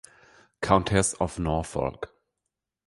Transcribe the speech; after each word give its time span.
Countess 0.63 1.13
of 1.21 1.37
Norfolk. 1.37 2.11